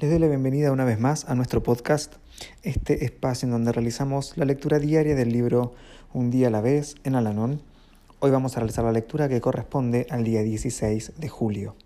[0.00, 2.14] Les doy la bienvenida una vez más a nuestro podcast,
[2.64, 5.72] este espacio en donde realizamos la lectura diaria del libro
[6.12, 7.62] Un día a la vez en Alanón
[8.18, 11.76] Hoy vamos a realizar la lectura que corresponde al día 16 de julio.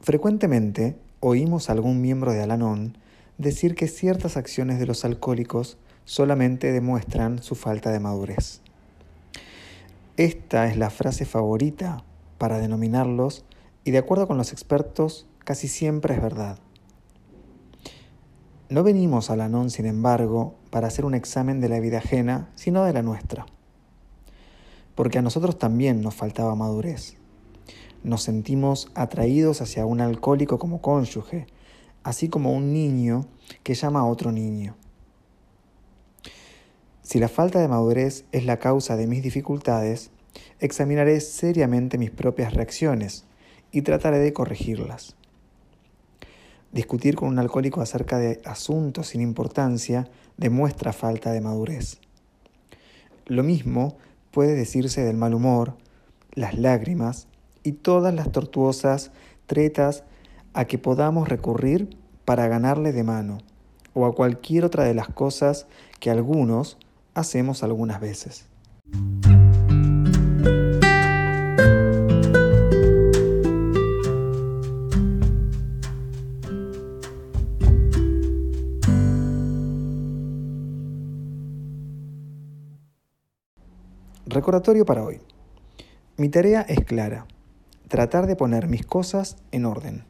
[0.00, 2.96] Frecuentemente oímos a algún miembro de Alanón
[3.38, 8.60] decir que ciertas acciones de los alcohólicos solamente demuestran su falta de madurez.
[10.16, 12.04] Esta es la frase favorita
[12.38, 13.44] para denominarlos
[13.82, 16.58] y de acuerdo con los expertos casi siempre es verdad.
[18.68, 22.84] No venimos a Alanón, sin embargo, para hacer un examen de la vida ajena, sino
[22.84, 23.46] de la nuestra
[24.96, 27.16] porque a nosotros también nos faltaba madurez.
[28.02, 31.46] Nos sentimos atraídos hacia un alcohólico como cónyuge,
[32.02, 33.26] así como un niño
[33.62, 34.74] que llama a otro niño.
[37.02, 40.10] Si la falta de madurez es la causa de mis dificultades,
[40.58, 43.26] examinaré seriamente mis propias reacciones
[43.70, 45.14] y trataré de corregirlas.
[46.76, 52.00] Discutir con un alcohólico acerca de asuntos sin importancia demuestra falta de madurez.
[53.24, 53.96] Lo mismo
[54.30, 55.78] puede decirse del mal humor,
[56.34, 57.28] las lágrimas
[57.62, 59.10] y todas las tortuosas
[59.46, 60.04] tretas
[60.52, 63.38] a que podamos recurrir para ganarle de mano,
[63.94, 65.66] o a cualquier otra de las cosas
[65.98, 66.76] que algunos
[67.14, 68.44] hacemos algunas veces.
[84.28, 85.20] Recordatorio para hoy.
[86.16, 87.28] Mi tarea es clara,
[87.86, 90.02] tratar de poner mis cosas en orden,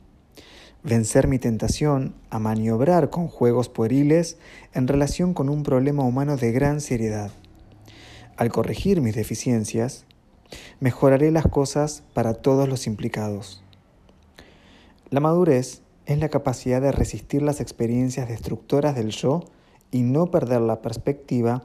[0.82, 4.38] vencer mi tentación a maniobrar con juegos pueriles
[4.72, 7.31] en relación con un problema humano de gran seriedad.
[8.38, 10.06] Al corregir mis deficiencias,
[10.81, 13.62] mejoraré las cosas para todos los implicados.
[15.10, 19.44] La madurez es la capacidad de resistir las experiencias destructoras del yo
[19.91, 21.65] y no perder la perspectiva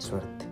[0.00, 0.49] Suerte.